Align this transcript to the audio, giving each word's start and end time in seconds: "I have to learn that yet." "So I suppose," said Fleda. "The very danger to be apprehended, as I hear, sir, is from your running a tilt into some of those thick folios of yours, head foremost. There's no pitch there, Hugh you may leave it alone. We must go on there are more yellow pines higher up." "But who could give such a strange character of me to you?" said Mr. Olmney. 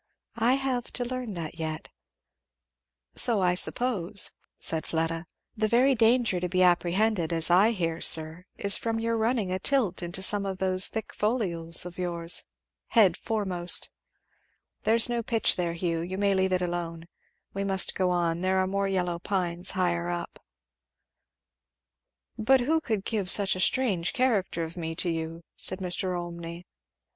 "I 0.37 0.53
have 0.55 0.91
to 0.93 1.05
learn 1.05 1.35
that 1.35 1.59
yet." 1.59 1.89
"So 3.13 3.39
I 3.39 3.53
suppose," 3.53 4.31
said 4.57 4.87
Fleda. 4.87 5.27
"The 5.55 5.67
very 5.67 5.93
danger 5.93 6.39
to 6.39 6.49
be 6.49 6.63
apprehended, 6.63 7.31
as 7.31 7.51
I 7.51 7.69
hear, 7.69 8.01
sir, 8.01 8.45
is 8.57 8.77
from 8.77 8.99
your 8.99 9.15
running 9.15 9.51
a 9.51 9.59
tilt 9.59 10.01
into 10.01 10.23
some 10.23 10.43
of 10.43 10.57
those 10.57 10.87
thick 10.87 11.13
folios 11.13 11.85
of 11.85 11.99
yours, 11.99 12.45
head 12.87 13.15
foremost. 13.15 13.91
There's 14.85 15.07
no 15.07 15.21
pitch 15.21 15.55
there, 15.55 15.73
Hugh 15.73 15.99
you 15.99 16.17
may 16.17 16.33
leave 16.33 16.51
it 16.51 16.63
alone. 16.63 17.07
We 17.53 17.63
must 17.63 17.93
go 17.93 18.09
on 18.09 18.41
there 18.41 18.57
are 18.57 18.65
more 18.65 18.87
yellow 18.87 19.19
pines 19.19 19.69
higher 19.77 20.09
up." 20.09 20.39
"But 22.39 22.61
who 22.61 22.81
could 22.81 23.05
give 23.05 23.29
such 23.29 23.55
a 23.55 23.59
strange 23.59 24.13
character 24.13 24.63
of 24.63 24.75
me 24.75 24.95
to 24.95 25.11
you?" 25.11 25.43
said 25.55 25.77
Mr. 25.77 26.17
Olmney. 26.19 26.65